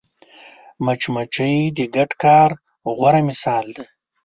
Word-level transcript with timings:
مچمچۍ 0.85 1.57
د 1.77 1.79
ګډ 1.95 2.11
کار 2.23 2.49
غوره 2.97 3.21
مثال 3.29 3.65
ده 3.77 3.83